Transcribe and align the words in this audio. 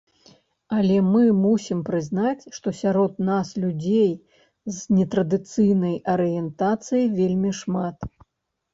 Але 0.77 0.95
мы 1.09 1.19
мусім 1.45 1.83
прызнаць, 1.89 2.47
што 2.57 2.73
сярод 2.79 3.13
нас 3.29 3.53
людзей 3.67 4.09
з 4.81 4.99
нетрадыцыйнай 4.99 5.95
арыентацыяй 6.19 7.07
вельмі 7.23 7.51
шмат. 7.65 7.97